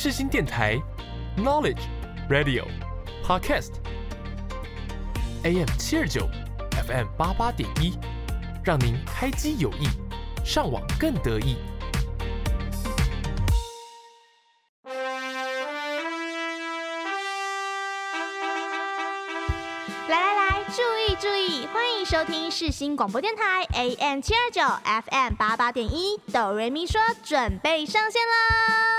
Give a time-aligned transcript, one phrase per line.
[0.00, 0.80] 世新电台
[1.38, 1.80] ，Knowledge
[2.30, 2.64] Radio
[3.26, 3.72] Podcast
[5.42, 6.20] AM 七二九
[6.86, 7.98] FM 八八点一，
[8.62, 9.88] 让您开机有益，
[10.44, 11.56] 上网更得意。
[20.06, 24.62] 来来来，注意注意，欢迎收听世新广播电台 AM 七二九
[25.10, 28.97] FM 八八点一，哆瑞咪说准备上线啦！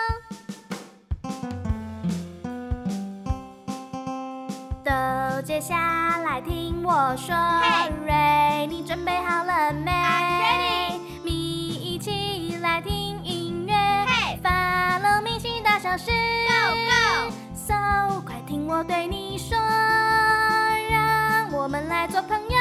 [5.42, 7.34] 接下来听我说
[8.06, 11.00] ，Ray，你准备好了没？I'm ready。
[11.24, 13.74] 咪一起来听音乐
[14.44, 16.76] ，Follow 咪心大小事，Go
[17.32, 19.58] Go，So 快听我对你说，
[20.90, 22.58] 让我们来做朋友。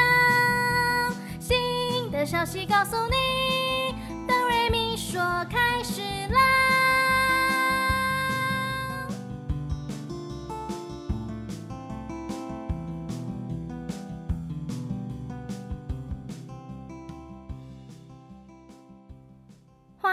[1.37, 3.93] 新的消息告诉你，
[4.25, 5.21] 哆瑞咪说
[5.51, 6.01] 开始
[6.33, 6.39] 啦。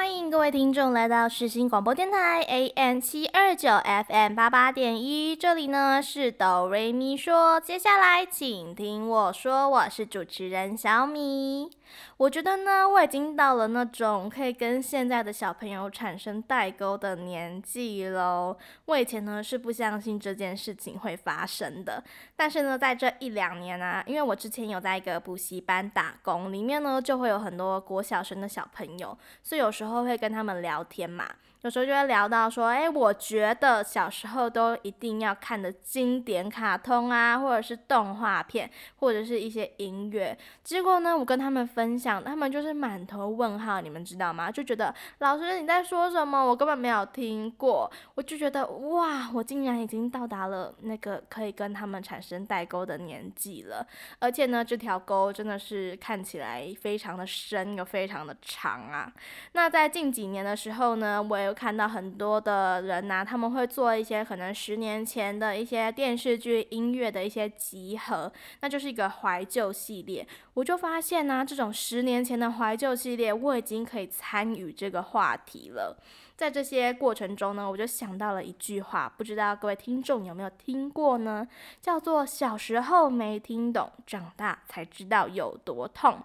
[0.07, 3.69] 欢迎各位听众来到世新广播电台 AM 七二九
[4.09, 11.76] FM 八八点一，这里呢是哆瑞咪说，接下来请听我说，我是主持人小米。
[12.17, 18.57] 我觉得呢，我已经到了那种可以跟现在的小朋友产生代沟的年纪喽。
[18.87, 22.03] 我以前呢是不相信这件事情会发生的，
[22.37, 31.29] 但是呢，在这一两年啊，因为我之前有在一个补习班打工，里面呢就会有很多国小生的小朋友，所以有时候会跟他们聊天嘛。
[31.67, 40.39] 有时候就会聊到说，哎，我觉得小时候都一定要看的经典卡通啊，或者是动画片，或者是一些音乐。
[40.63, 44.49] 结果呢，我跟他们分享，他们就是满头问号，你们知道吗？
[44.49, 46.41] 就觉得老师你在说什么？
[46.41, 47.91] 我根本没有听过。
[48.15, 53.85] 我就觉得哇，我竟然已经到达了那个可以跟他们产生代沟的年纪了。
[54.21, 59.13] 而且呢，这条沟真的是看起来非常的深又非常的长啊。
[59.51, 68.31] 那在近几年的时候呢，我有看到很多的人呐、他们会做一些可能十年前的一些电视剧音乐的一些集合，
[68.61, 70.27] 那就是一个怀旧系列。
[70.55, 75.97] 我就发现呢、这种十年前的怀旧系列，我已经可以参与这个话题了。
[76.37, 81.49] 在这些过程中呢，我就想到了一句话，不知道各位听众有没有听过呢？
[81.81, 86.21] 叫做“小时候没听懂，长大才知道有多痛”。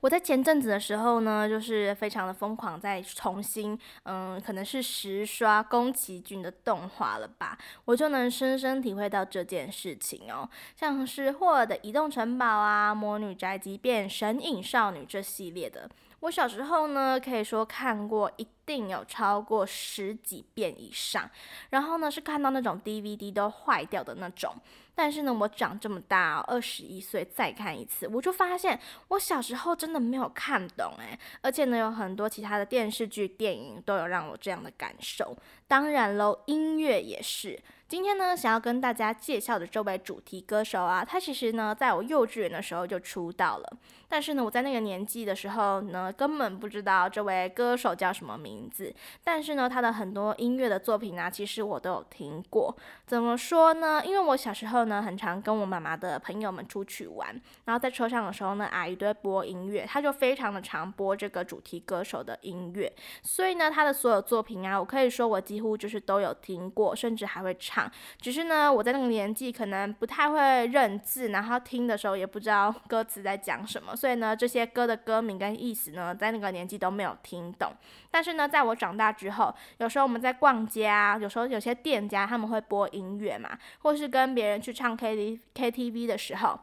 [0.00, 10.48] 我在前阵子的时候呢，就是非常的疯狂，在重新，嗯，可能是实刷宫崎骏的动画了吧，我就能深深体会到这件事情哦。
[10.76, 15.88] 像是霍尔的移动城堡啊，魔女宅急便、神隐少女这系列的，
[16.20, 21.30] 我小时候呢，可以说看过一定有超过十几遍以上，
[21.70, 24.54] 然后呢，是看到那种 DVD 都坏掉的那种。
[25.00, 28.78] 但是呢，我长这么大，二十一岁再看一次，我就发现
[29.08, 35.34] 我小时候真的没有看懂诶，而且呢，有很多其他的电视剧、电影都有让我这样的感受。
[35.66, 37.58] 当然喽，音乐也是。
[37.88, 43.78] 今天呢，想要跟大家介绍的这位主题歌手啊，他其实呢，在我幼稚园的时候就出道了。
[44.10, 48.92] 但是呢，我在那个年纪的时候呢，根本不知道这位歌手叫什么名字。
[49.22, 52.76] 但是呢，他的很多音乐的作品啊，其实我都有听过。
[53.06, 54.02] 怎么说呢？
[54.04, 57.28] 因为我小时候呢，很常跟我妈妈的朋友们出去玩，
[57.66, 62.92] 然后在车上的时候呢，阿姨都会播音乐，他就非常的常播这个主题歌手的音乐。
[63.22, 67.88] 所以呢，他的所有作品啊，我可以说我几乎就是都有听过，甚至还会唱。
[68.20, 77.70] 只是呢，我在那个年纪可能不太会认字，然后听的时候也不知道歌词在讲什么，所以呢，这些歌的歌名跟意思呢，在那个年纪都没有听懂。
[78.10, 83.50] 但是呢，在我长大之后，有时候我们在逛街啊，有时候有些店家他们会播音乐嘛，
[83.80, 86.58] 或是跟别人去唱 K T K T V 的时候。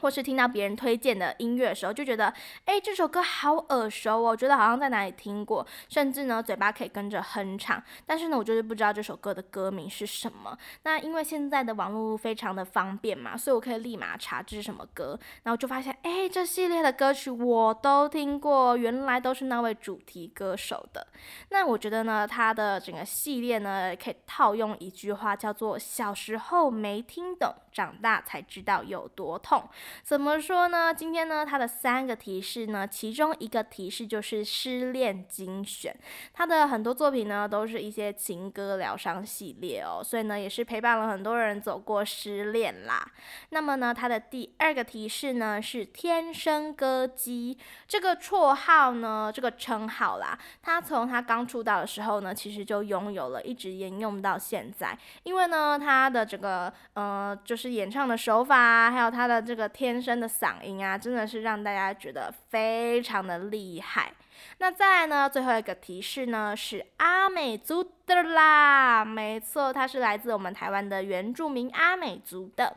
[0.00, 2.32] 或是听到别人推荐的音乐的时候，就觉得，
[2.64, 7.82] 哎，这首歌好耳熟哦，觉得好像在哪里听过，甚至呢，嘴巴可以跟着哼唱。
[8.04, 10.56] 但是呢，我就是不知道这首歌的歌名是什么。
[10.82, 21.06] 那因为现在的网络非常的方便嘛，所以我可以立马查这是什么歌，然后就发现，哎，这系列的歌曲我都听过，原来都是那位主题歌手的。
[21.50, 29.68] 那我觉得呢，他的整个系列呢，可以套用一句话，叫做“小时候没听懂，长大才知道有多痛”。
[30.02, 30.92] 怎么说呢？
[30.92, 35.94] 今天呢，它的三个提示呢，其中一个提示就是失恋精选。
[36.32, 43.06] 他的很多作品呢，都是一些情歌疗伤系列哦，所以呢，也是陪伴了很多人走过失恋啦。
[43.50, 47.56] 那么呢，他的第二个提示呢，是天生歌姬
[47.86, 50.38] 这个绰号呢，这个称号啦。
[50.62, 54.96] 他从他刚出道的时候呢，其实就拥有了，一直沿用到现在。
[55.22, 64.10] 因为呢，他的这个呃，就是演唱的手法，还有他的这个天生的嗓音啊，真的是让大家觉得非常的厉害。
[64.56, 72.74] 那再来呢，最后一个提示呢，是阿美族的啦，没错，它是来自我们台湾的原住民阿美族的。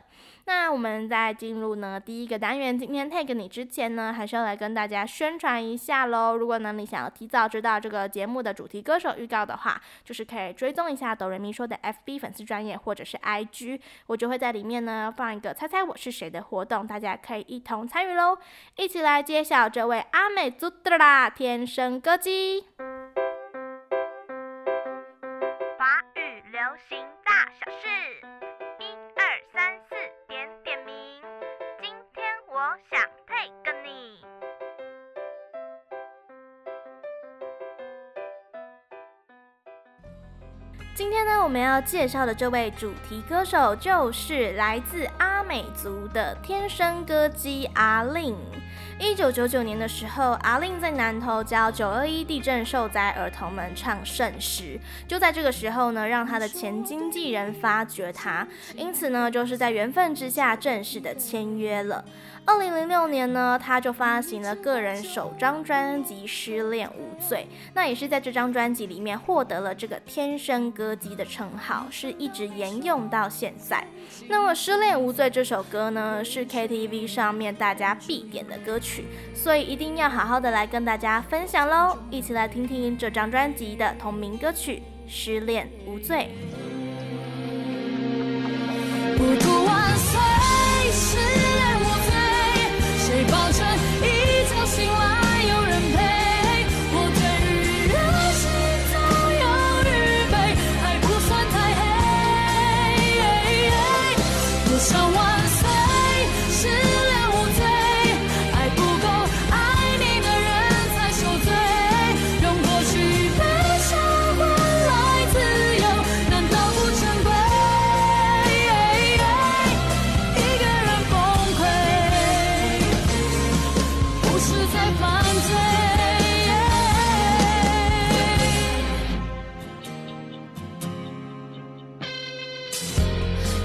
[0.50, 6.36] 那我们在进入呢第一个单元，今天 tag 你之前呢，还是要来跟大家宣传一下喽。
[6.36, 18.36] 如果呢你想要提早知道这个节目的主题歌手预告的话，就是可以追踪一下哆瑞咪说的 FB 粉丝专业或者是 IG，我就会在里面呢放一个猜猜我是谁的活动，大家可以一同参与喽，
[18.74, 22.64] 一起来揭晓这位阿美族的啦天生歌姬。
[41.70, 48.36] 要介绍的这位主题歌手就是来自阿美族的天生歌姬阿令。
[48.98, 54.78] 一九九九年的时候，阿令在南投教九二一地震受灾儿童们唱圣诗。
[55.06, 62.04] 就在这个时候呢，让他的前经纪人发掘他，因此呢，就是在缘分之下正式的签约了。
[62.50, 73.86] 二零零六年呢，他就发行了个人首张专辑《失恋无罪》，那也是在这张专辑里面获得了这个“天生歌姬”的称号，是一直沿用到现在。
[74.28, 81.96] 那么《失恋无罪》这首歌呢，是 KTV 上面大家必点的歌曲，所以一定要好好的来跟大家分享喽！
[82.10, 86.30] 一起来听听这张专辑的同名歌曲《失恋无罪》。
[94.50, 95.19] 叫醒了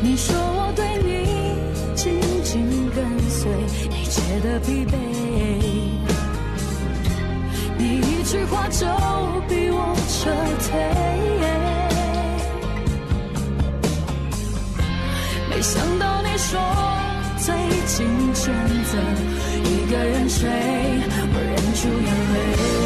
[0.07, 1.25] 你说我对你
[1.96, 3.52] 紧紧跟随
[3.90, 4.96] 你觉得疲惫
[7.75, 8.86] 你一句话就
[9.50, 10.30] 逼我撤
[10.62, 10.69] 退
[15.50, 16.62] 没想到你说
[17.40, 17.56] 最
[17.88, 18.06] 近
[18.36, 18.54] 选
[18.84, 19.00] 择
[19.63, 20.48] 一个人睡
[21.34, 22.85] 我忍住眼泪。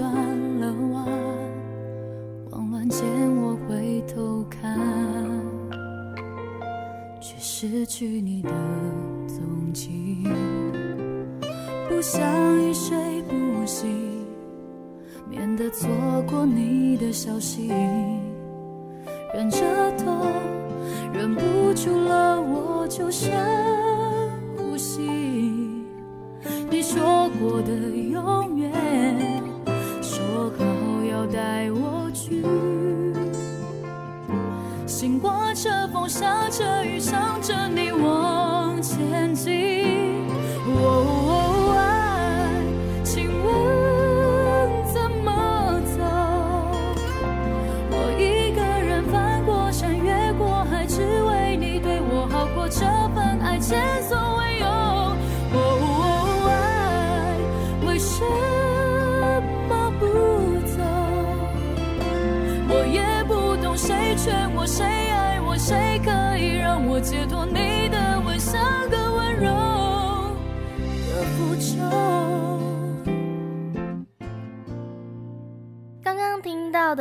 [0.00, 0.10] 转
[0.58, 1.06] 了弯，
[2.50, 4.80] 慌乱间我回头看，
[7.20, 8.48] 却失去你的
[9.26, 10.26] 踪迹。
[11.86, 12.18] 不想
[12.62, 12.96] 一睡
[13.28, 13.90] 不醒，
[15.28, 15.86] 免得错
[16.26, 17.70] 过你的消息。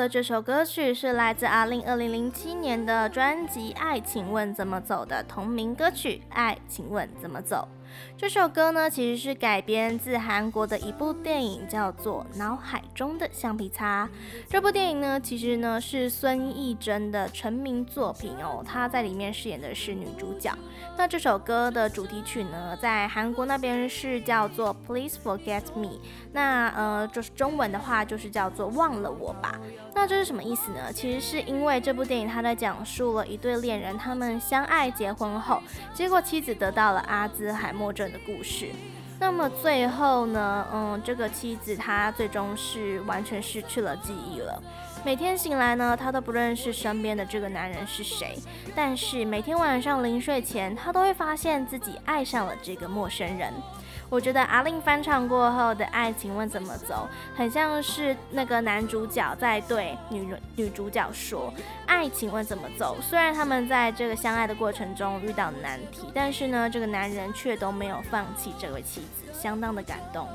[0.10, 7.68] 这首歌曲是来自阿令二零零七年的专辑《爱请问怎么走》的同名歌曲《爱请问怎么走》。
[8.20, 14.06] 这首歌呢，其实是改编自韩国的一部电影，叫做《脑海中的橡皮擦》。
[14.50, 20.54] 这部电影呢，其实呢是孙艺珍的成名作品哦，她在里面饰演的是女主角。
[20.98, 25.88] 那这首歌的主题曲呢，在韩国那边是叫做《Please Forget Me》，
[26.34, 29.58] 那呃就是中文的话就是叫做《忘了我吧》。
[29.96, 30.92] 那这是什么意思呢？
[30.92, 35.62] 其实是因为这部电影它在讲述了一对恋人，他们相爱结婚后，
[35.94, 38.70] 结果妻子得到了阿兹海默症的故事。
[39.20, 44.62] 那么最后呢，嗯，这个妻子她最终是完全失去了记忆了。
[45.04, 48.38] 每天醒来呢，她都不认识身边的这个男人是谁。
[48.76, 53.54] 但是每天晚上临睡前，她都会发现自己爱上了这个陌生人。
[54.10, 61.54] 我觉得阿令翻唱过后的《爱情问怎么走》，很像是那个男主角在对女女主角说
[61.86, 70.28] ：“爱情问怎么走？”虽然他们在这个相爱的过程中遇到难题，但是呢，这个男人却都没有放弃这位妻子，相当的感动。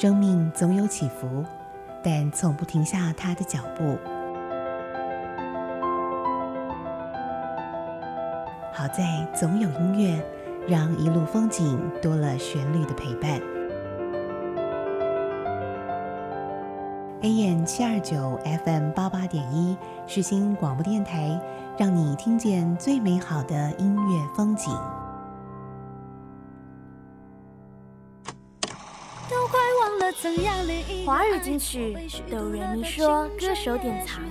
[0.00, 1.44] 生命总有起伏，
[2.04, 3.98] 但从不停下它的脚步。
[8.72, 10.24] 好在总有音乐，
[10.68, 13.40] 让一路风景多了旋律的陪伴。
[17.22, 19.76] AM 七二九 FM 八八点一，
[20.06, 21.40] 世新广播电台，
[21.76, 24.72] 让你听见最美好的音乐风景。
[31.08, 31.96] 华语金曲，
[32.28, 34.22] 哆瑞咪说歌手典藏。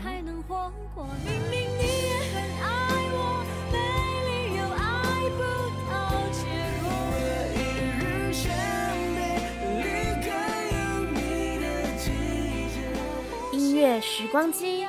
[13.52, 14.86] 音乐时光机，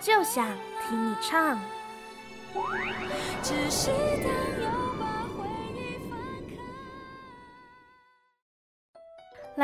[0.00, 0.48] 就想
[0.88, 1.60] 听你唱。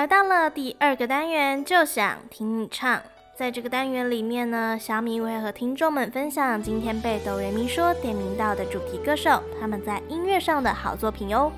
[0.02, 3.00] 来到了第二个单元，就想听你唱。
[3.36, 11.52] 在这个单元里面呢，小米会和听众们分享今天被哆瑞咪说点名到的主题歌手，他们在音乐上的好作品哟。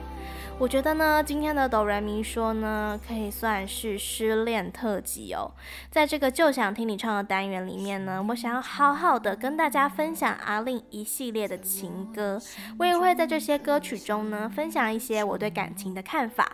[0.56, 5.50] 我觉得呢，今天的哆来咪说呢，可以算是失恋特辑哦。
[5.90, 12.40] 在这个就想听你唱的单元里面呢，我想要好好的跟大家分享 A-Lin 一系列的情歌。
[12.78, 16.52] 我也会在这些歌曲中呢，分享一些我对感情的看法。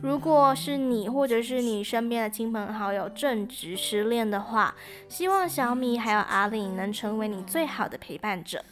[0.00, 4.74] 如果是你或者是你身边的亲朋好友正值失恋的话，
[5.08, 8.64] 希望小米还有 A-Lin 能成为你最好的陪伴者。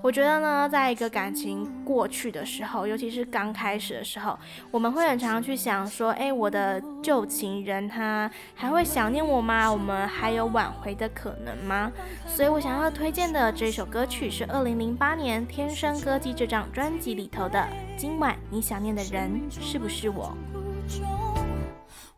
[0.00, 4.38] 我觉得呢，在一个感情过去的时候，尤其是刚开始的时候，
[4.70, 9.70] 我们会很常去想说，哎，我的旧情人他还会想念我吗？
[9.70, 11.90] 我们还有挽回的可能吗？
[12.26, 17.58] 所以我想要推荐的这首歌曲是二零零八年《天生歌姬》这张专辑里头的
[17.96, 20.36] 《今晚你想念的人是不是我》。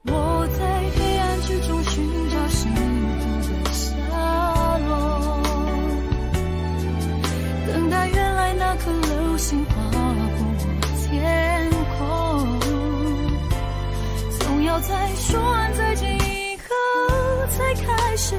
[0.02, 2.48] 我在黑暗之中寻找
[7.72, 10.44] 等待原来那颗流星划过
[11.06, 12.60] 天空，
[14.40, 18.34] 总要在说完再见以后，才开始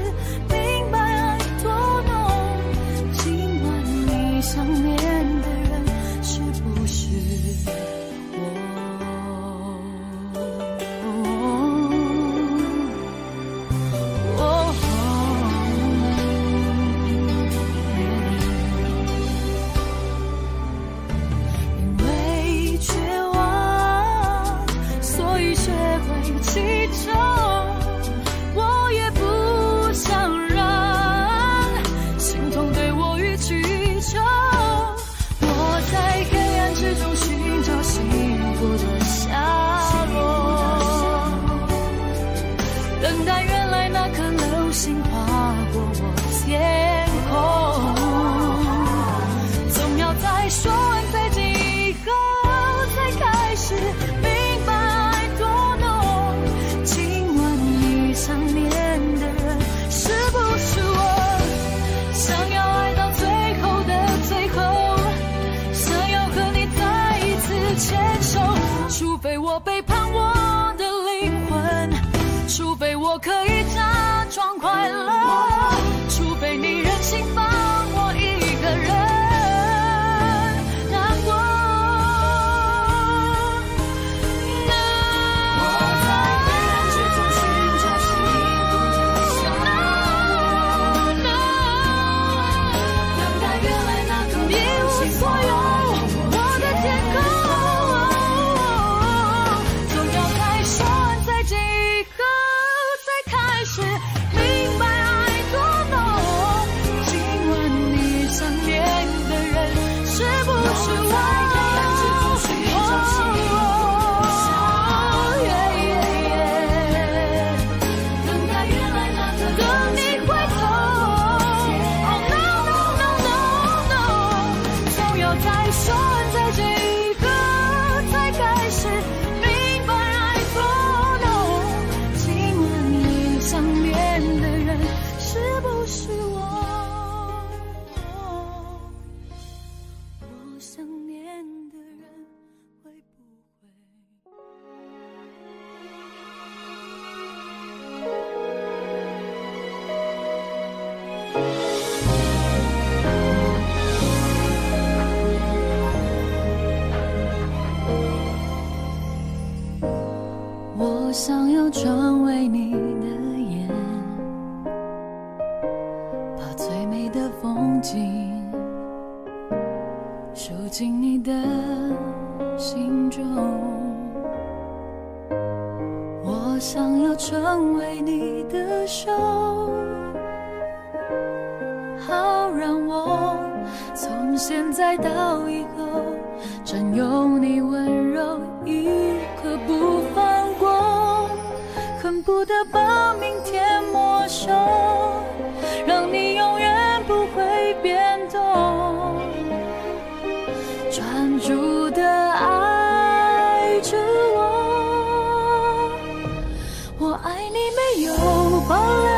[208.72, 209.10] 保留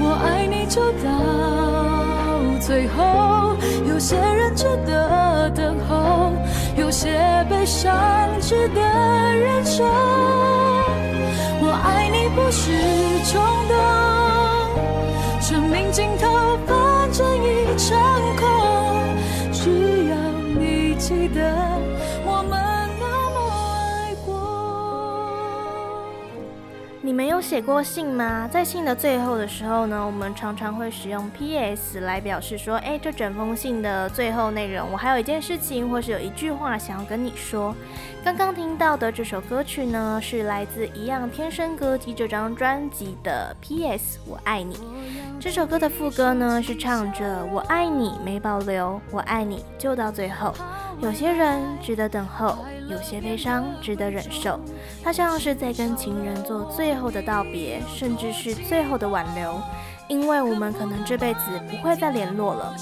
[0.00, 1.06] 我爱你就到
[2.60, 3.54] 最后
[3.86, 6.32] 有些人值得等候
[6.78, 7.12] 有些
[7.50, 7.94] 悲伤
[8.40, 9.84] 值得忍受。
[11.60, 12.72] 我爱你不是
[13.30, 13.74] 冲动
[15.40, 17.96] 生命尽头反正一场
[18.36, 18.42] 空
[19.52, 20.16] 只要
[20.58, 21.63] 你记得。
[27.14, 28.48] 你们有写过信吗？
[28.50, 37.72] 在信的最后的时候呢，我们常常会使用 PS 来表示说，哎，这整封信的最后内容，我还有一件事情，或是有一句话想要跟你说。
[38.24, 44.76] 刚刚听到的这首歌曲呢，是来自《一样天生歌姬》这张专辑的 PS 我爱你。
[45.40, 50.54] 这首歌的副歌呢，是唱着我爱你没保留，我爱你就到最后。
[51.00, 52.56] 有些人值得等候，
[52.88, 54.58] 有些悲伤值得忍受。
[55.02, 59.60] 它像是在跟情人做最后的道别，甚至是最后的挽留，
[60.08, 62.74] 因为我们可能这辈子不会再联络了。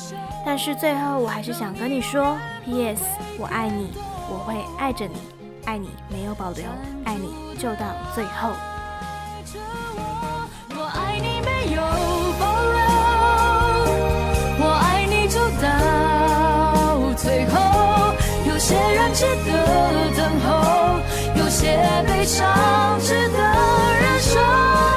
[0.46, 3.02] 但是最后，我还是想跟你说，P.S.
[3.38, 3.90] 我爱你，
[4.30, 5.16] 我会爱着你，
[5.64, 6.64] 爱你没有保留，
[7.04, 8.50] 爱你就到最后。
[10.74, 12.21] 我爱你没有
[19.22, 21.00] 些人值得等候，
[21.36, 23.38] 有些悲伤值得
[24.00, 24.91] 忍受。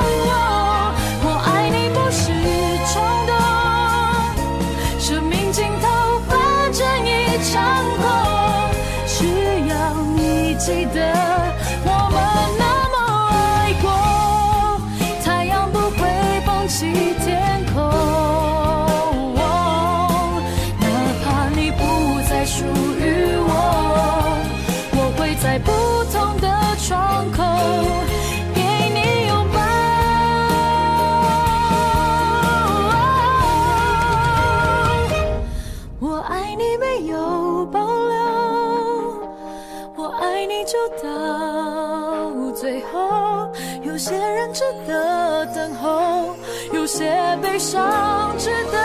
[44.56, 46.34] 值得等候，
[46.72, 48.78] 有些悲伤值得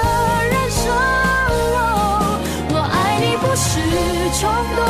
[0.50, 0.90] 忍受，
[2.72, 3.70] 我爱你不是
[4.40, 4.85] 冲动，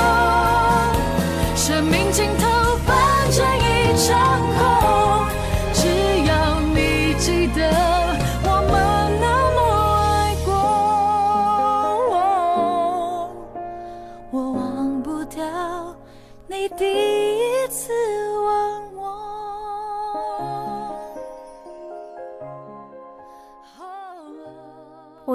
[1.55, 2.47] 生命尽头
[2.87, 2.97] 反
[3.31, 3.61] 正一
[4.09, 4.59] 场空，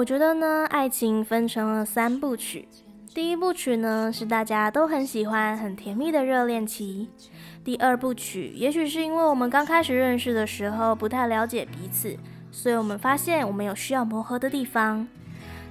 [0.06, 2.68] 觉得呢，爱情分成了三部曲。
[3.12, 7.08] 第一部曲呢，是大家都很喜欢、很甜蜜的热恋期。
[7.64, 12.16] 第二部曲，也许是因为我们刚开始认识的时候不太了解彼此，
[12.52, 15.08] 所以我们发现我们有需要磨合的地方。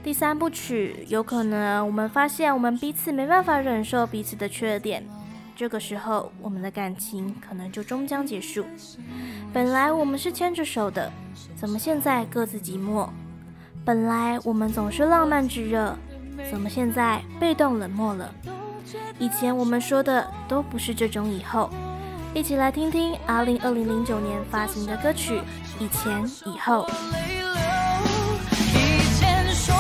[0.04, 5.02] 第三部曲，有可能我们发现我们彼此没办法忍受彼此的缺点，
[5.56, 8.66] 这个时候我们的感情可能就终将结束。
[9.54, 11.10] 本来我们是牵着手的，
[11.56, 13.08] 怎么现在各自寂寞？
[13.86, 15.96] 本来我们总是浪漫炙热，
[16.50, 18.34] 怎么现在被动冷漠了？
[19.20, 21.70] 以前我们说的都不是这种以后。
[22.34, 25.38] 一起来听听阿玲二零零九年发行的歌曲
[25.80, 26.88] 《以前以后》。
[28.74, 29.76] 以前说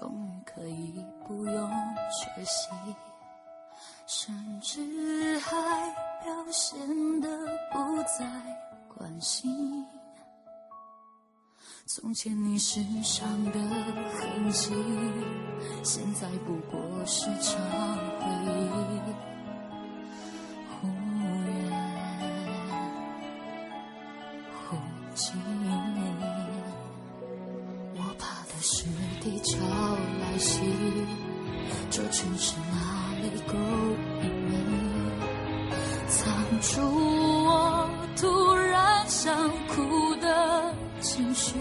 [0.00, 1.70] 终于可以不用
[2.10, 2.70] 学习，
[4.06, 5.50] 甚至还
[6.24, 7.28] 表现得
[7.70, 8.24] 不再
[8.88, 9.84] 关心。
[11.86, 14.72] 从前你身上的痕迹，
[15.84, 17.60] 现在不过是场
[18.20, 19.09] 回忆。
[36.60, 39.34] 出我突然想
[39.68, 41.56] 哭的情绪，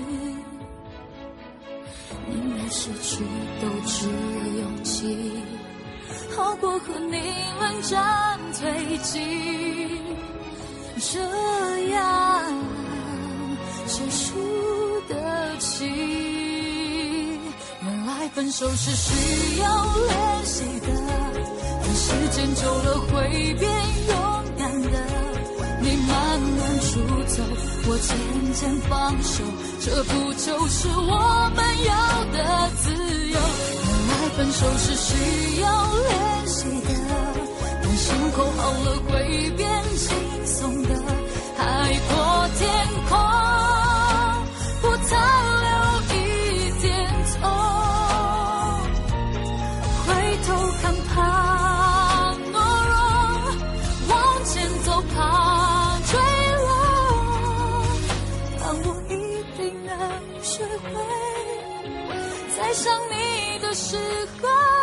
[2.27, 3.23] 宁愿失去
[3.61, 5.41] 都只有勇气。
[6.35, 7.17] 好过和你
[7.61, 9.19] 冷战退机，
[10.99, 11.19] 这
[11.89, 12.53] 样
[13.85, 14.35] 结束
[15.07, 15.87] 的情，
[17.83, 20.87] 原来分手是需要练习的，
[21.81, 23.55] 但时间久了会。
[27.91, 28.13] 我渐
[28.53, 29.43] 渐放手，
[29.81, 33.33] 这不就是我们要的自由？
[33.33, 36.89] 原来分手是需要练习的，
[37.81, 40.05] 但伤口好了会变轻
[40.45, 40.89] 松的，
[41.57, 42.69] 海阔天
[43.09, 43.17] 空，
[62.69, 64.78] 爱上你的时候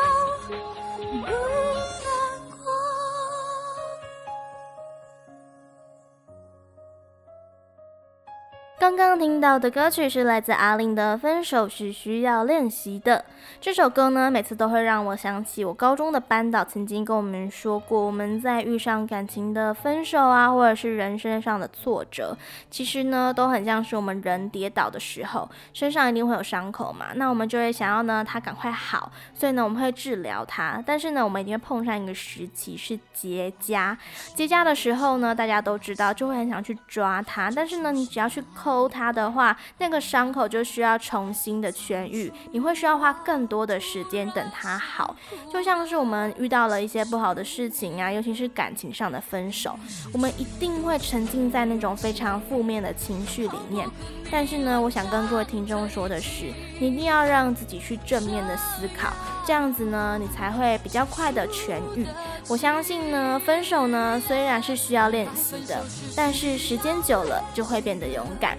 [8.87, 13.19] 刚刚听到的歌曲是来自阿令的《分手是需要练习的》。
[13.61, 22.37] 这首歌呢，每次都会让我想起我高中的班导曾经跟我们说过，我们在遇上感情的分手啊，或者是人生上的挫折，
[22.71, 27.07] 其实呢，都很像是我们人跌倒的时候，身上一定会有伤口嘛。
[27.17, 30.81] 那我们就会想要呢，它赶快好，所以呢，我们会治疗它。
[30.87, 33.97] 但是呢，我们一定会碰上一个时期是结痂，
[34.37, 37.51] 结痂的时候呢，大家都知道，就会很想去抓它。
[37.51, 38.41] 但是呢，你只要去
[38.77, 45.17] 抠它的话，那个伤口就需要重新的痊愈，你会需要花更多的时间等它好。
[45.51, 49.79] 就像是我们遇到了一些不好的事情啊，尤其是感情上的分手，
[50.13, 53.89] 我们一定会沉浸在那种非常负面的情绪里面。
[54.31, 59.11] 但是呢，我想跟各位听众说的是，你一定要让自己去正面的思考，
[59.47, 62.05] 这样子呢，你才会比较快的痊愈。
[62.49, 65.81] 我相信呢，分手呢虽然是需要练习的，
[66.17, 68.59] 但是时间久了就会变得勇敢。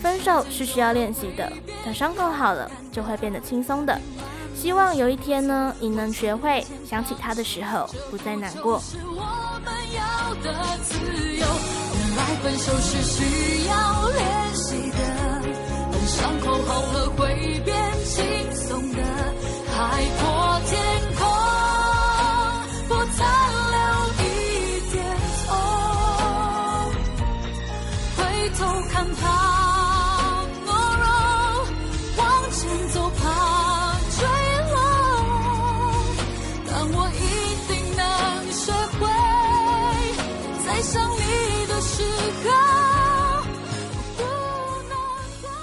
[0.00, 1.52] 分手是需要练习的，
[1.84, 4.00] 等伤口好了就会变得轻松的。
[4.54, 8.78] 希望有一天呢，你能学会想起他的时候不再难过。
[8.78, 10.94] 是我们要的自
[11.36, 11.46] 由，
[11.98, 14.98] 原来分手是需要练习的，
[15.90, 18.24] 等伤口好了会变轻
[18.54, 19.02] 松的，
[19.98, 20.37] 海阔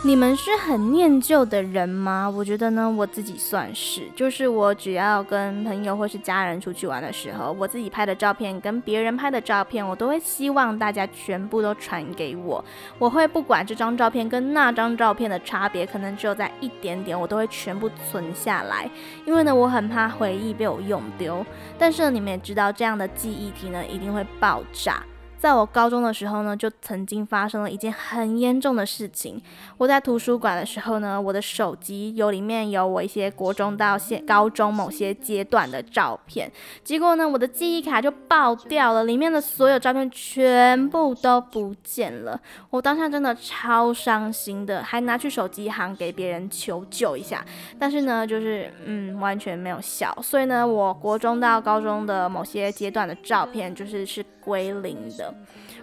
[0.06, 2.30] 你们是很念旧的人吗？
[2.30, 12.64] 我觉得呢，我自己算是，就是我只要跟朋友或是家人出去玩的时候，我自己拍的照片跟别人拍的照片，我都会希望大家全部都传给我。
[13.00, 18.88] 我会不管这张照片跟那张照片的差别，可能只有在一点点，我都会全部存下来，
[19.26, 21.44] 因为呢，我很怕回忆被我用丢。
[21.80, 25.02] 但是呢，你们也知道，这样的记忆体呢，一定会爆炸。
[25.38, 29.40] 在我高中的时候呢，就曾经发生了一件很严重的事情。
[29.78, 36.52] 我在图书馆的时候呢，我的手机有里面有我一些国中到现高中某些阶段的照片，
[36.84, 42.40] 结果呢，我的记忆卡就爆掉了，里面的所有照片全部都不见了。
[42.72, 47.46] 我当下真的超伤心的，还拿去手机行给别人求救一下，
[47.78, 50.18] 但是呢，就是嗯，完全没有效。
[50.24, 55.34] 所以呢，我国中到高中的某些阶段的照片就是是归零的。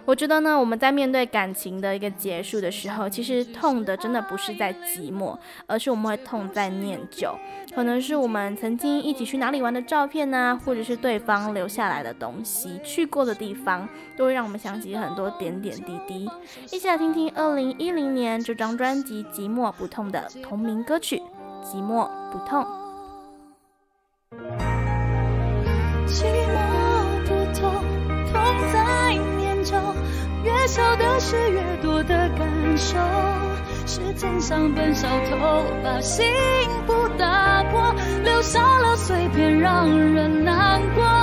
[0.05, 7.33] 我觉得呢，我们在面对感情的一个结束的时候，其实痛的真的不是在寂寞，而是我们会痛在念旧。
[7.73, 16.29] 可能是我们曾经一起去哪里玩的照片呢、或者是对方留下来的东西，去过的地方，都会让我们想起很多点点滴滴。
[16.71, 21.17] 一起来听听二零一零年这张专辑《寂寞不痛》的同名歌曲
[21.65, 22.61] 《寂寞不痛》。
[30.63, 32.97] 越小的事越多的感受，
[33.85, 36.25] 时间像本小偷，把幸
[36.87, 41.22] 福打破，留下了碎片让人难过。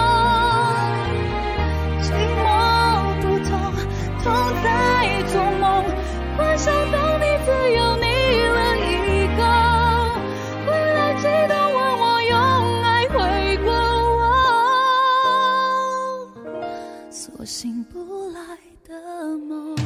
[18.90, 19.76] 的梦。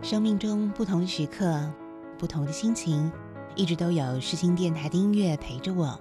[0.00, 1.70] 生命中不同的时刻，
[2.18, 3.12] 不同的心情，
[3.54, 6.00] 一直都有世新电台的音乐陪着我。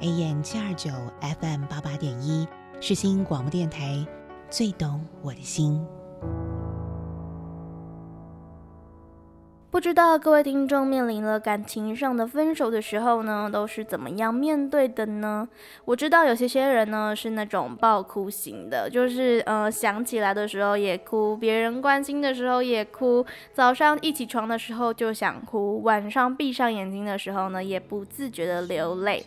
[0.00, 0.92] AM 七二九
[1.40, 2.46] FM 八八点一，
[2.80, 4.06] 世新广播电台，
[4.48, 5.84] 最懂我的心。
[9.70, 15.46] 不知道各位听众面临了感情上的分手的时候呢，都是怎么样面对的呢？
[15.84, 29.26] 我知道有些些人呢是那种爆哭型的，就是呃想起来的时候也哭，别人关心的时候也哭，早上一起床的时候就想哭，晚上闭上眼睛的时候呢也不自觉的流泪。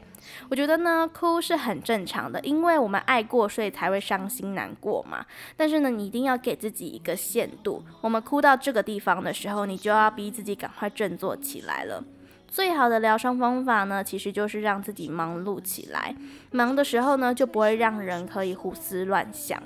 [0.49, 5.25] 我觉得呢，哭是很正常的，因为我们爱过，所以才会伤心难过嘛。
[5.55, 7.83] 但是呢，你一定要给自己一个限度。
[8.01, 12.03] 我们哭到这个地方的时候，你就要逼自己赶快振作起来了。
[12.47, 16.13] 最好的疗伤方法呢，其实就是让自己忙碌起来。
[16.51, 19.61] 忙的时候呢，就不会让人可以胡思乱想。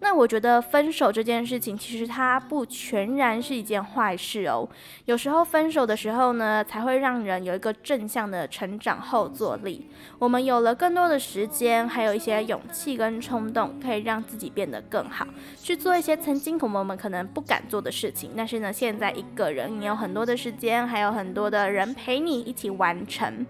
[0.00, 4.68] 那我觉得分手这件事情，其实它不全然是一件坏事哦。
[5.06, 9.88] 有时候分手的时候呢，才会让人有一个正向的成长后坐力。
[10.18, 18.32] 我们有了更多的时间，还有一些勇气跟冲动，可以让自己变得更好，去做一些曾经我们可能不敢做的事情。
[18.36, 23.46] 但是呢，现在一个人，你有很多的时间，还有很多的人陪你一起完成。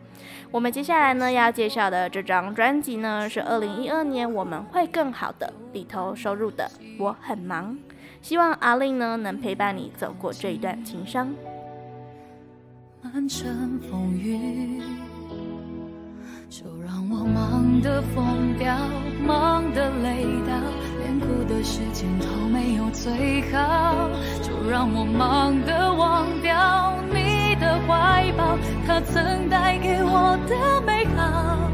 [0.51, 6.71] 我们接下来呢要介绍的这张专辑呢，是二零一二年我们会更好的里头收入的。
[6.99, 7.77] 我很忙，
[8.23, 11.35] 希望阿令呢能陪伴你走过这一段情伤。
[13.03, 14.81] 满城风雨，
[16.49, 18.77] 就让我忙得疯掉，
[19.27, 20.55] 忙得累到，
[20.99, 24.11] 连哭的时间都没有最好，
[24.43, 27.35] 就让我忙得忘掉你。
[27.59, 31.71] 的怀抱，它曾带给我的美好。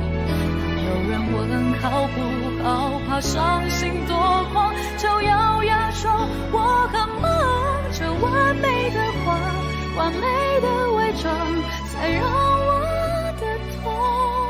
[0.92, 4.14] 有人问好不好，怕伤心多
[4.52, 6.10] 狂，就咬牙说
[6.52, 7.32] 我很忙。
[7.92, 9.40] 这完美的谎，
[9.96, 10.20] 完美
[10.60, 11.34] 的伪装，
[11.88, 12.70] 才让我
[13.40, 13.42] 的
[13.82, 14.41] 痛。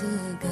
[0.00, 0.43] to go.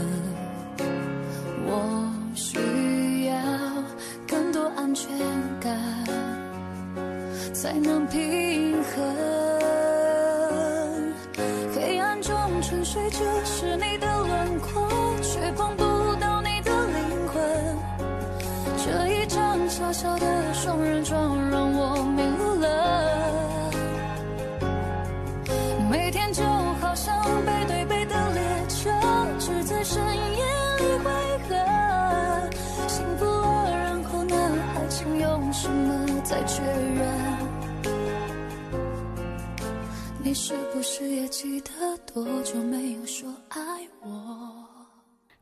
[42.06, 43.60] 多久没有说爱
[44.02, 44.66] 我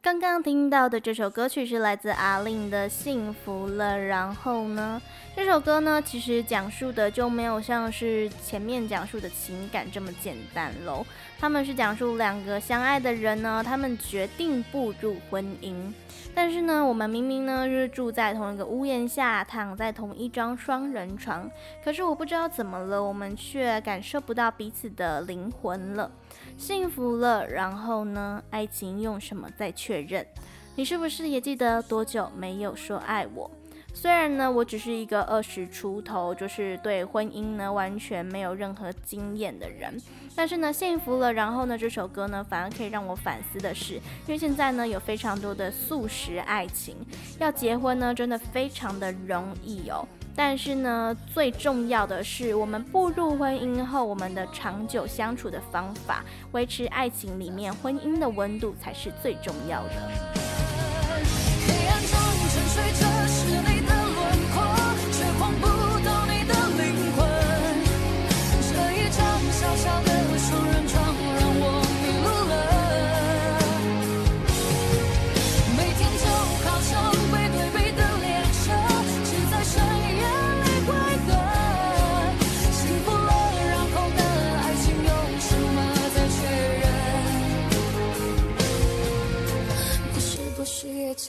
[0.02, 5.00] 刚刚听到的这首歌曲是来自阿令的《幸福了》，然后呢，
[5.36, 11.04] 这首歌呢，其实讲述的就没有像是前面讲述的情感这么简单喽。
[11.38, 15.92] 他们是讲述两个相爱的人呢，他们决定步入婚姻。
[16.34, 21.50] 但是呢，我们明明呢是住在同一个屋檐下，躺在同一张双人床，
[21.84, 26.10] 可是我不知道怎么了，我们却感受不到彼此的灵魂了。
[26.60, 28.42] 幸福了，然后呢？
[28.50, 30.24] 爱情用什么再确认？
[30.76, 33.50] 你是不是也记得多久没有说爱我？
[33.94, 39.98] 虽然呢，我只是一个二十出头，就是对婚姻呢完全没有任何经验的人，
[40.36, 46.94] 但是呢，幸福了，然后呢，这首歌呢反而可以让我反思的是，因为现在呢有非常多的速食爱情，
[47.38, 50.06] 要结婚呢真的非常的容易哦。
[50.34, 59.90] 但是呢，最重要的是，我们步入婚姻后，我们的长久相处的方法，维持爱情里面婚姻的温度，才是最重要的。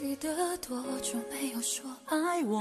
[0.01, 2.59] 记得多久没有说爱我。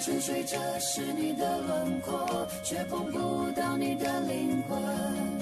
[0.00, 5.41] 沉睡着是你的轮廓，却碰不到你的灵魂。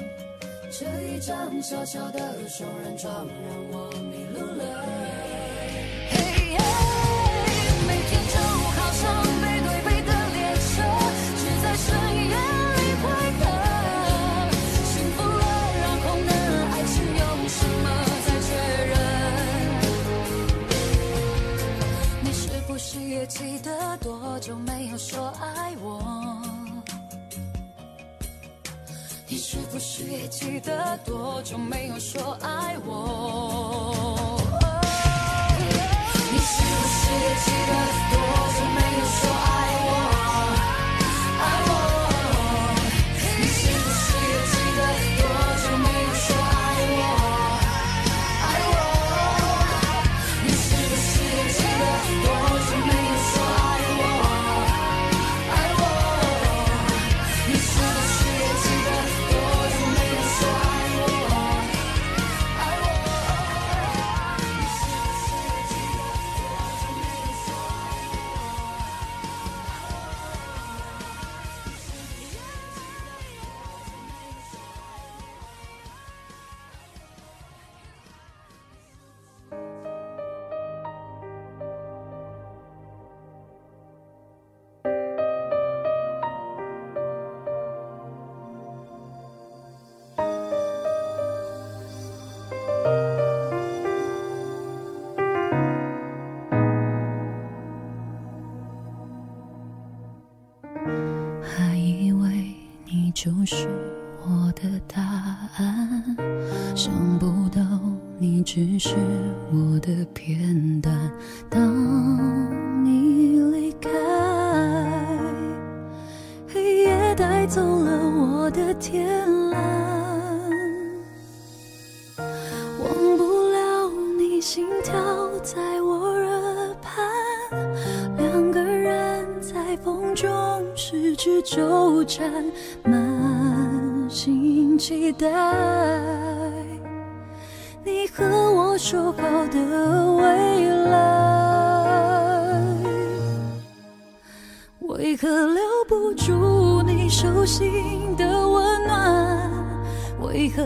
[0.80, 2.18] 这一张小小的
[2.48, 3.28] 双人床，让
[3.70, 4.64] 我迷路了。
[6.08, 6.16] 嘿
[6.52, 6.56] 耶，
[7.86, 9.04] 每天就好像
[9.42, 10.80] 背对背的列车，
[11.36, 11.84] 只在深
[12.16, 13.04] 夜里快
[13.40, 13.44] 乐。
[14.86, 15.44] 幸福了，
[15.82, 16.32] 然后呢？
[16.72, 17.84] 爱情用什么
[18.24, 18.48] 再确
[18.86, 18.96] 认？
[22.22, 23.68] 你是不是也记得
[23.98, 26.39] 多久没有说爱我？
[29.52, 34.40] 是不是也记得多久没有说爱我？
[36.30, 37.72] 你是不是也记得
[38.12, 38.14] 多
[38.54, 38.78] 久没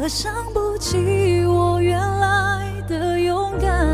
[0.05, 3.89] 为何想不起我原来的勇敢？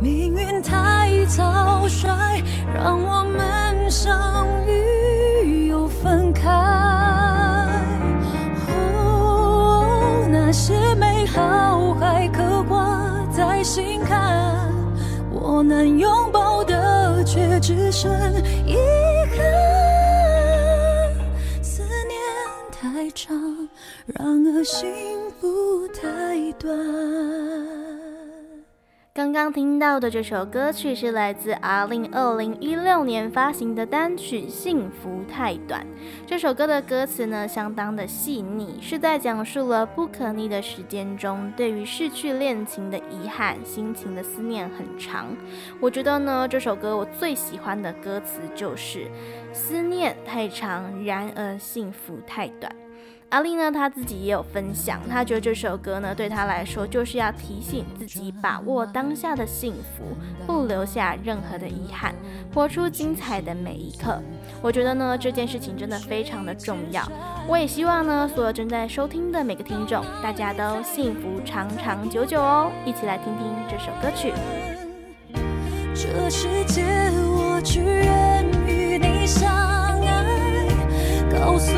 [0.00, 2.42] 命运太草率，
[2.74, 4.12] 让我们相
[4.66, 6.50] 遇又分开。
[8.96, 14.68] 哦，那些美好还刻挂在心坎，
[15.30, 18.10] 我能拥抱的却只剩
[18.66, 18.74] 一
[24.06, 24.88] 然而幸
[25.40, 26.70] 福太短。
[29.12, 35.82] 刚刚听到的这首歌曲是来自阿令二零一六年发行的单曲《幸福太短》。
[36.24, 45.36] 这首歌的歌词呢，相当的细腻，是在讲述了不可逆的时间中，对于逝去恋情的遗憾，心情的思念很长。
[45.80, 49.08] 我觉得呢，这首歌我最喜欢的歌词就是
[49.52, 52.74] “思念太长，然而幸福太短”。
[53.30, 60.16] 阿丽呢，她自己也有分享，她觉得这首歌呢，对她来说就是要提醒自己把握当下的幸福，
[60.46, 62.12] 不留下任何的遗憾，
[62.52, 64.20] 活出精彩的每一刻。
[64.60, 67.02] 我觉得呢，这件事情真的非常的重要。
[67.46, 72.70] 我也希望呢，所有正在收听的每个听众，大家都幸福长长久久哦！
[72.84, 74.32] 一起来听听这首歌曲。
[75.94, 76.82] 这世界
[77.14, 79.48] 我只愿与你相
[80.00, 80.66] 爱，
[81.30, 81.72] 告诉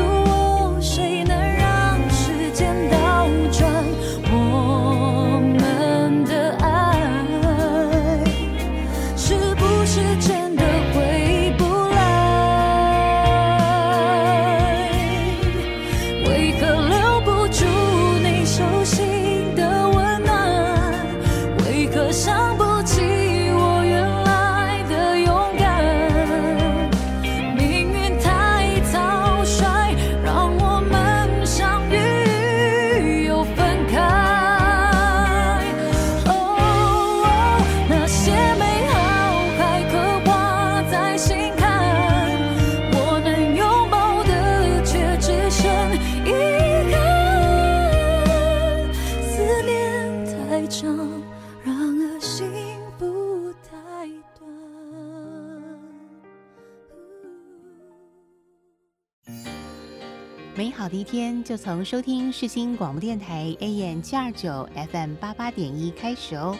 [60.55, 66.55] 美好的一天就从收听世新广播电台 AM 七二九 FM 八八点一开始哦。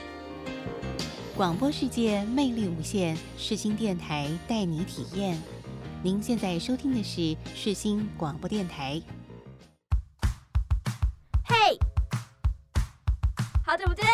[1.38, 5.40] 广播世界魅力无限，世新电台带你体验。
[6.02, 9.00] 您现在收听的是世新广播电台。
[11.46, 11.78] 嘿，
[13.64, 14.06] 好久不见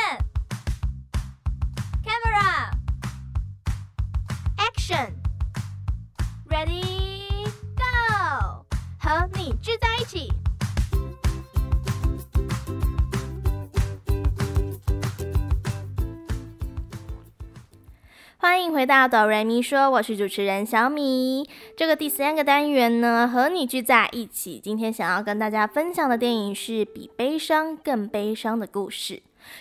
[18.38, 21.48] 欢迎回到哆瑞咪说，我是主持人小米。
[21.78, 24.60] 这个第三个单元呢，和你聚在一起。
[24.64, 29.16] 今天想要跟大家分享的电影是《比悲伤更悲伤的故事》。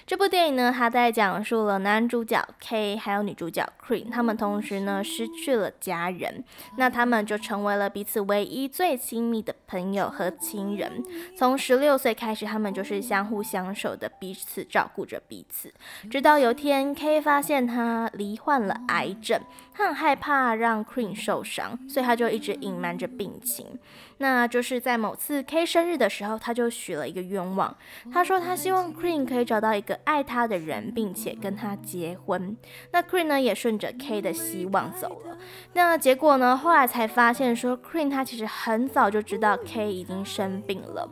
[0.07, 6.45] 这部电影呢，它在讲述了男主角 K 还有女主角 Cream，他们同时呢失去了家人，
[6.77, 11.03] 那他们就成为了彼此唯一最亲密的朋友和亲人。
[11.37, 15.73] 从十六岁开始，他们就是相互相守的，彼此照顾着彼此。
[16.11, 19.41] 直到有天，K 发现他罹患了癌症，
[19.75, 23.79] 他很害怕让 Cream 受伤，所以他就一直隐瞒着病情。
[24.19, 27.77] 那就是在某次 K 生日的时候，他就许了一个愿望。
[28.13, 32.57] 他说他希望 Cream 可以找到一个爱他的人，并且跟他结婚。
[32.93, 35.39] 那 Cream 呢也顺着 K 的希望走了。
[35.73, 41.09] 那结果呢，后来才发现说 Cream 他其实很早就知道 K 已经生病了。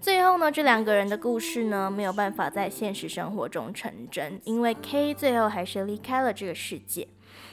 [0.00, 7.08] 最后呢，这两个人的故事呢没有办法在现实生活中成真，因为 K 最后还是离开了这个世界。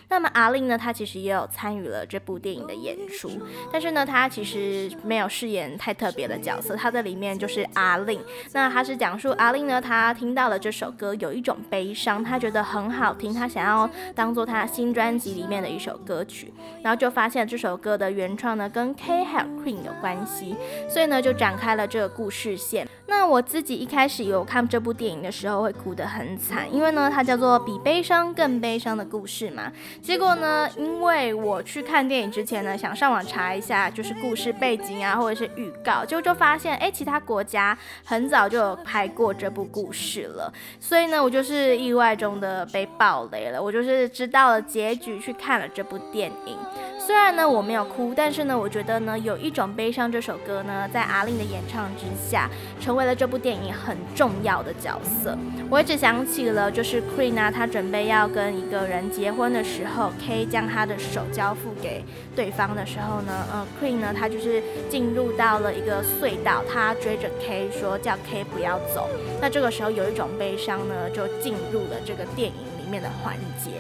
[0.10, 3.30] 那么阿令呢，他其实也有参与了这部电影的演出，
[3.72, 8.22] 但是呢，他其实没有饰演太特别的角色，他在里面就是阿令。
[8.54, 20.56] 那他是讲述阿令呢，他听到了这首歌，有一种悲伤，他觉得很好听，他想要当做他新专辑里面的一首歌曲，然后就发现这首歌的原创呢跟 K 还有 Cream 有关系，
[20.90, 22.88] 所以呢就展开了这个故事线。
[23.10, 29.72] 那我自己一开始有看这部电影的时候会哭得很惨，因为呢它叫做比悲伤更悲伤的故事嘛。
[30.02, 40.52] 结果呢，因为我去看电影之前呢，想上网查一下，就是故事背景啊，或者是预告，结果就发现，哎，其他国家很早就有拍过这部故事了。
[40.80, 43.62] 所以呢，我就是意外中的被爆雷了。
[43.62, 46.58] 我就是知道了结局，去看了这部电影。
[47.00, 52.50] 虽然呢我没有哭，但是呢，我觉得呢有一种悲伤这首歌呢，在阿令的演唱之下，
[52.82, 55.38] 成为了这部电影很重要的角色。
[55.70, 62.04] 我一直想起了，就是 Cream 啊，他准备要跟一个人结婚的时候，K 将他的手交付给
[62.36, 69.08] 对方的时候呢，呃 Queen 呢，他就是进入到了一个隧道，他追着 K 说叫 K 不要走。
[69.42, 73.72] 那这个时候有一种悲伤呢，就进入了这个电影里面的环节。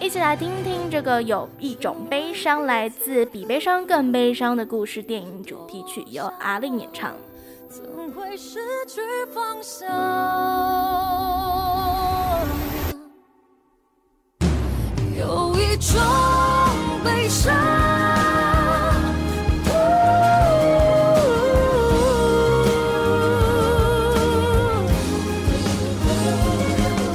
[0.00, 7.14] 一起来听听这个有一种悲伤来自比悲伤更悲伤的故事电影主题曲，由阿令演唱。
[7.68, 9.00] 怎会失去
[9.32, 9.88] 方向？
[15.82, 15.98] 有一种
[17.02, 17.52] 悲伤，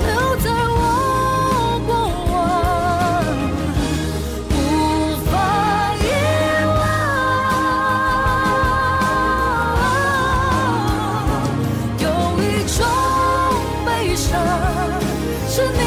[0.03, 0.07] 留
[0.43, 0.77] 在我
[1.87, 1.89] 过
[2.33, 2.35] 往，
[4.51, 4.53] 无
[5.31, 5.31] 法
[5.95, 6.03] 遗
[6.67, 6.77] 忘。
[11.99, 12.05] 有
[12.43, 12.77] 一种
[13.85, 14.27] 悲伤，
[15.47, 15.86] 是你。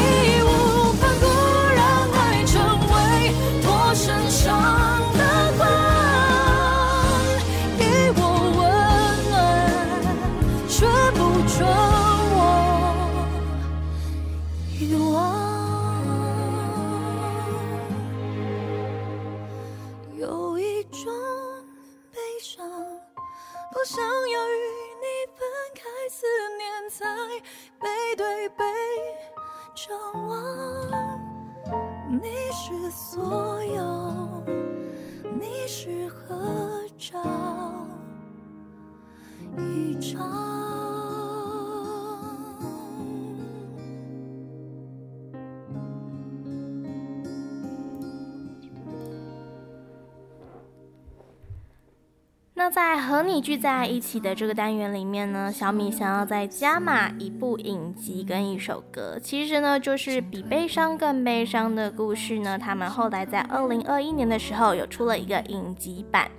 [52.71, 62.57] 在和你聚在一起的这个单元里面呢，小米想要再加码一部影集跟一首歌，其实呢就是比悲伤更悲伤的故事呢。
[62.57, 66.31] 他们后来在二零二一年的时候有出了一个影集版。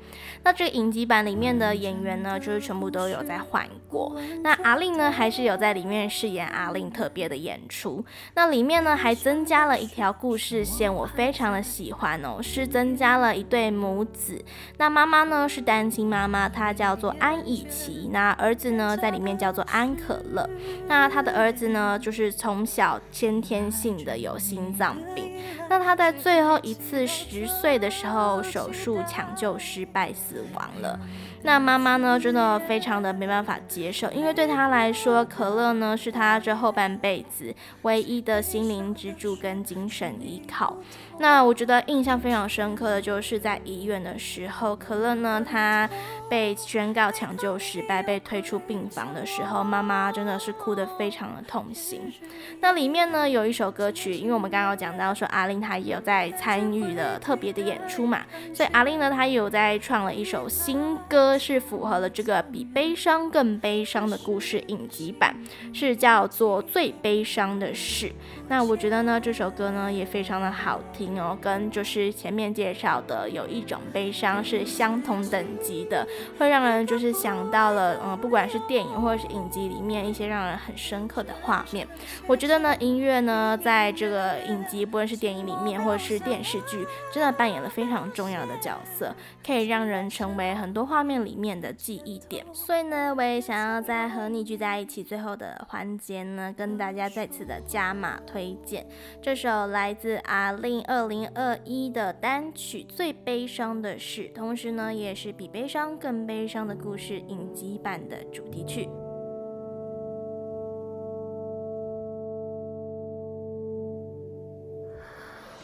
[0.44, 4.16] 那这个影集版里面的演员呢，就是全部都有在换过。
[4.42, 8.04] 那阿令呢，还是有在里面饰演阿令特别的演出。
[8.34, 14.42] 那里面呢，还增加了一条故事线，我非常的喜欢哦，是增加了一对母子。
[14.78, 20.48] 那妈妈呢是单亲妈妈妈她叫做安以琪，那儿子呢在里面叫做安可乐。
[20.86, 25.32] 那他的儿子呢，就是从小先天性的有心脏病，
[25.68, 30.96] 那他在最后一次十岁的时候手术抢救失败死亡了。
[31.42, 37.52] 那妈妈呢，真的非常的没办法接受，因为对他来说，可乐呢是他这后半辈子
[37.82, 40.76] 唯一的心灵支柱跟精神依靠。
[41.18, 45.88] 那我觉得印象非常深刻的就是在医院的时候，可乐呢他
[46.28, 52.12] 被宣告抢救失败，被推出病房的时候，妈妈真的是哭得非常的痛心。
[52.60, 58.22] 那里面呢有一首歌曲，因为我们刚刚有讲到说阿令她也有在参与了特别的演出嘛，
[58.54, 61.32] 所以阿令呢她也有在创了一首新歌。
[61.38, 65.34] 是符合了这个比悲伤更悲伤的故事影集版，
[65.72, 68.06] 是叫做《最悲伤的事》。
[68.48, 76.06] 那我觉得呢，这首歌呢也非常的好听哦，跟就是前面介绍的有一种悲伤是相同等级的，
[76.38, 81.86] 会让人就是想到了，嗯，不管是电影或者是影集里面一些让人很深刻的画面。
[82.26, 98.86] 我觉得呢，音乐呢在这个影集，不论是电影里面或者是电视剧，真的扮演了非常重要的角色，可以让人成为很多画面里面的记忆点，所以呢，我也想要在和你聚在一起最后的环节呢，跟大家再次的加码推荐
[99.20, 108.90] 这首来自阿令二零二一的单曲《最悲伤的事》，同时呢，也是比悲伤更悲伤的故事影集版的主题曲。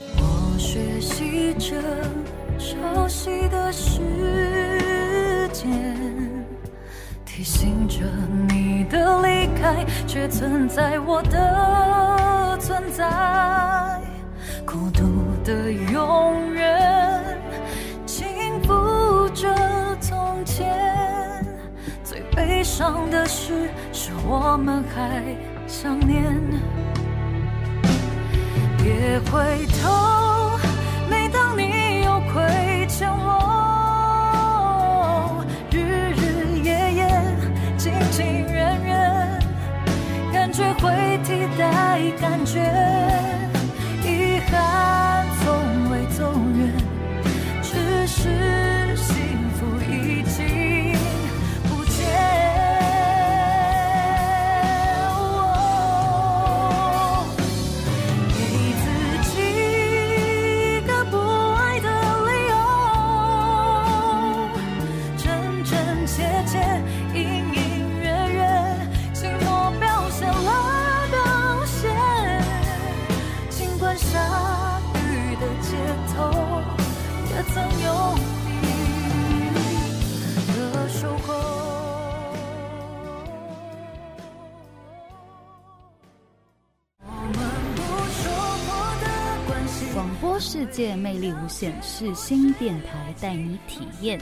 [0.00, 1.76] 我学习着
[2.58, 4.00] 潮汐的事。
[7.26, 8.04] 提醒着
[8.48, 14.00] 你的离开，却存在我的存在。
[14.66, 15.02] 孤独
[15.44, 17.36] 的永远，
[18.06, 18.26] 轻
[18.62, 19.48] 抚着
[20.00, 20.76] 从前。
[22.04, 25.22] 最悲伤的事，是我们还
[25.66, 26.24] 想念。
[28.78, 30.58] 别回头，
[31.10, 33.44] 每当你有亏欠我。
[35.70, 35.78] 日
[36.14, 37.06] 日夜夜，
[37.76, 39.38] 情情怨怨，
[40.32, 42.72] 感觉会替代感觉，
[91.58, 94.20] 显示，新电台带你体验。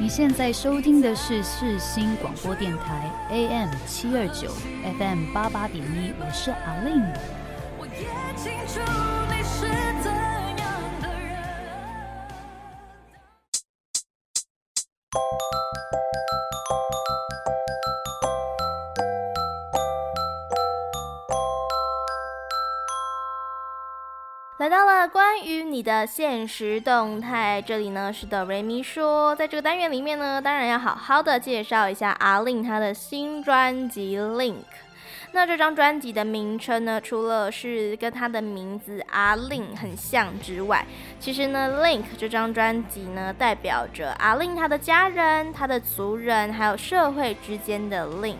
[0.00, 4.50] 你现在收听的是世新广播电台 AM 七二九
[4.98, 7.14] FM 八八点一，我是 A-Lin。
[9.30, 10.21] 来
[25.72, 34.52] 你的现实动态，这里呢是的瑞咪说，在这个单元里面呢，当然要好好的介绍一下阿令他的新专辑《Link》。
[35.32, 40.84] 那这张专辑的名称呢，除了是跟他的名字阿令很像之外，
[41.18, 48.36] 其实呢，《Link》这张专辑呢，代表着阿令他的家人、他的族人，还有社会之间的 link。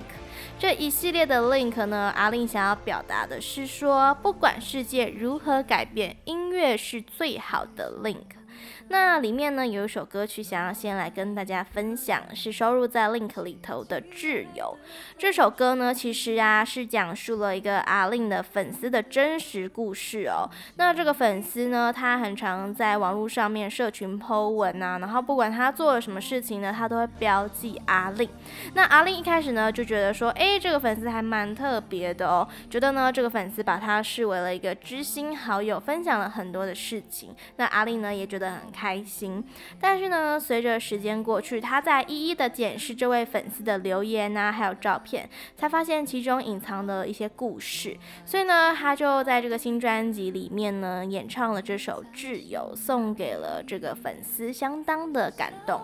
[0.62, 8.41] 这一系列的 link 呢阿令想要表达的是说，不管世界如何改变，音乐是最好的 link。
[8.88, 14.76] 那里面呢，有一首歌曲，想要先来跟大家分享，是收录在 Link 里头的《挚友》。
[15.18, 20.48] 这首歌呢，其实啊是讲述了一个 A-Lin 的粉丝的真实故事哦。
[20.76, 28.28] 那这个粉丝呢，他很常在网络上面社群 po 文啊，然后不管他做了什么事情呢，他都会标记 A-Lin。
[28.74, 37.34] 那 A-Lin 一开始呢就觉得说，哎，这个粉丝还蛮特别的哦，觉得呢这个粉丝把他视为了一个知心好友，分享了很多的事情。
[37.56, 38.51] 那 A-Lin 呢也觉得。
[38.54, 39.44] 很开心。
[39.80, 47.96] 但是呢，随着时间过去，他在一一的检视这位粉丝的留言啊，还有照片，才发现其中隐藏的一些故事。
[48.24, 55.80] 所以呢，他就在这个新专辑里面呢，演唱了这首《挚友》，送给了这个粉丝，相当的感动。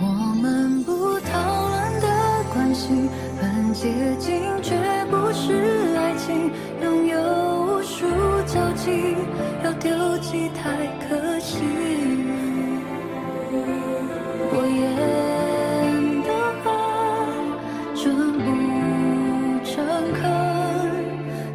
[0.00, 0.06] 我
[0.40, 1.77] 们不讨论
[2.58, 2.88] 关系
[3.40, 3.88] 很接
[4.18, 4.74] 近，却
[5.08, 6.50] 不是爱情。
[6.82, 7.16] 拥有
[7.62, 8.04] 无数
[8.46, 9.14] 交集，
[9.62, 10.76] 要丢弃太
[11.08, 11.62] 可惜。
[14.50, 14.82] 我演
[16.24, 16.28] 的
[16.64, 16.66] 好
[17.94, 18.02] 真
[18.42, 18.44] 不
[19.64, 19.76] 诚
[20.20, 20.20] 恳，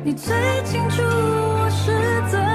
[0.05, 0.33] 你最
[0.63, 1.91] 清楚我是
[2.31, 2.52] 怎。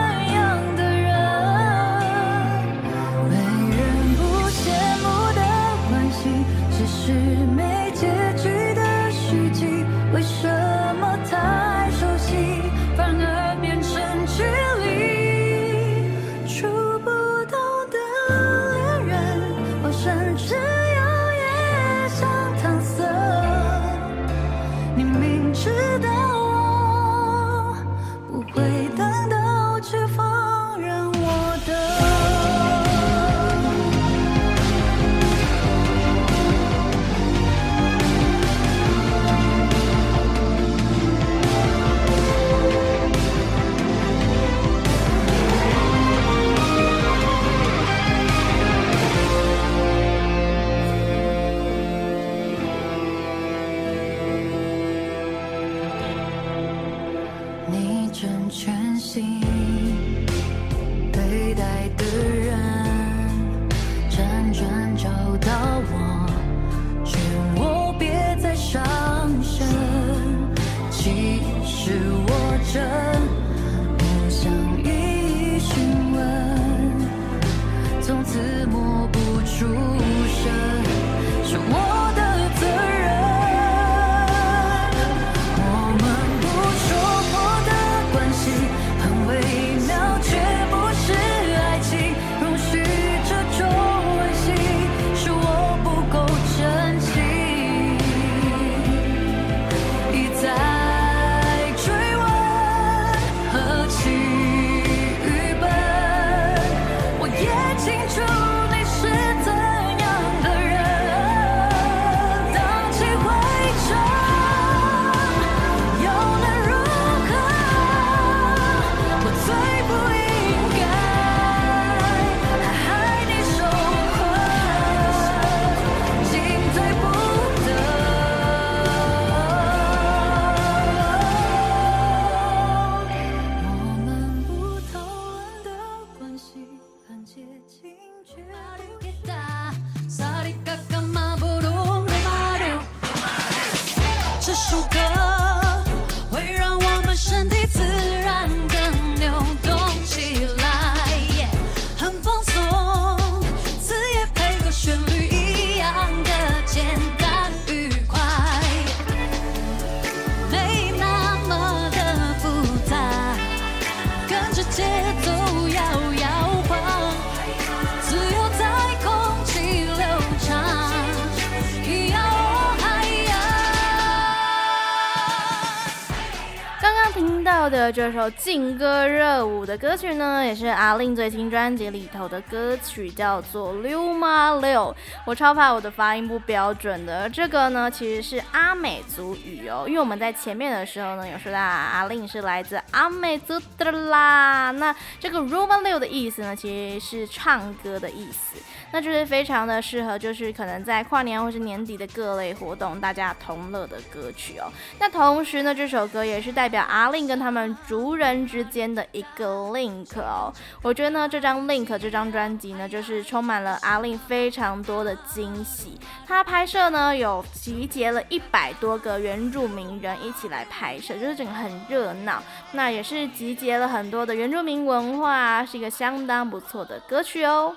[177.90, 184.94] 这首劲歌热舞的歌曲呢，也是阿令最新专辑里头的歌曲，叫做《溜马溜》。
[185.24, 187.28] 我超怕我的发音不标准的。
[187.30, 194.70] 这个呢，其实是阿美族语哦，因为我们在前面的时候呢，有说到阿令是来自阿美族的啦。
[194.72, 198.60] 那这个 “Luma 溜”的意思呢，其实是唱歌的意思。
[198.90, 204.72] 那就是非常的适合，就是可能在跨年或是年底的各类活动，大家同乐的歌曲哦。
[204.98, 210.52] 那同时呢，这首歌也是代表阿令跟他们族人之间的一个 link 哦。
[210.82, 216.00] 我觉得呢，这张 link 这张专辑呢，就是充满了阿令非常多的惊喜。
[216.26, 222.42] 他拍摄呢，有集结了一百多个原住民人一起来拍摄，就是整个很热闹。
[222.72, 227.76] 那也是集结了很多的原住民文化，是一个相当不错的歌曲哦。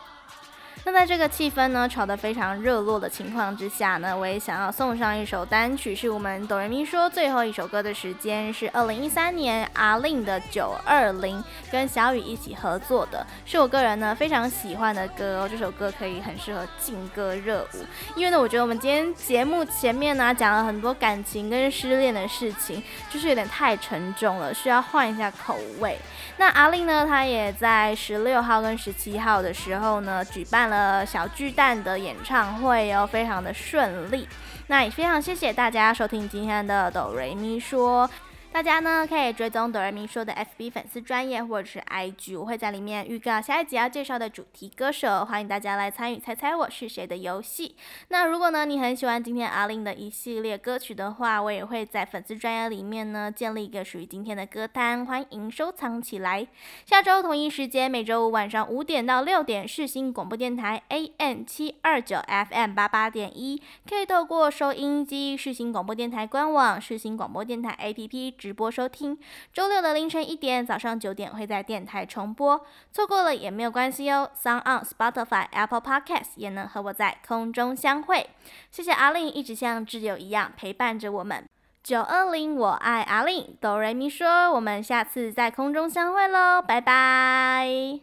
[0.84, 15.48] 那在这个气氛呢，炒得非常热络的情况之下呢，我也想要送上一首单曲，是我们哆瑞咪说最后一首歌的时间，是二零一三年阿令的九二零跟小雨一起合作的，是我个人呢非常喜欢的歌。
[15.48, 25.96] 这首歌可以很适合劲歌热舞，因为呢，我觉得我们今天节目前面呢讲了很多感情跟失恋的事情，就是有点太沉重了，需要换一下口味。
[26.42, 34.28] 那阿令呢，他也在十六号跟十七号的时候呢，举办了小巨蛋的演唱会哦，非常的顺利。
[34.66, 38.10] 那也非常谢谢大家收听今天的哆瑞咪说。
[38.54, 47.76] 大家呢可以追踪哆瑞咪说的 FB 粉丝专业或者是 IG，我会在里面预告下一集要介绍的主题歌手，欢迎大家来参与猜猜我是谁的游戏。
[48.10, 56.46] 那如果呢你很喜欢今天 A-Lin 的一系列歌曲的话，我也会在粉丝专页里面呢建立一个属于今天的歌单，欢迎收藏起来。
[56.86, 68.41] 下周同一时间，每周五晚上五点到六点，世新广播电台 AM 七二九 FM 八八点一，可以透过收音机、世新广播电台官网、世新广播电台 APP。
[68.42, 69.16] 直播收听，
[69.54, 74.32] 周六的凌晨一点、早上九点会在电台重播，错过了也没有关系哦。
[74.36, 78.28] SoundOn、Spotify、Apple Podcast 也能和我在空中相会。
[78.72, 81.48] 谢谢 A-Lin 一直像挚友一样陪伴着我们。
[81.84, 88.00] 九二零，我爱 A-Lin，哆瑞咪说，我们下次在空中相会喽，拜拜。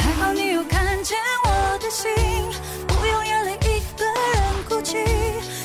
[0.00, 2.10] 还好你有看见我的心，
[2.88, 4.98] 不用眼泪一个人哭泣，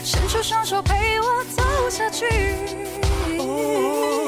[0.04, 2.26] 伸出双手陪我走下去。
[3.38, 4.19] 别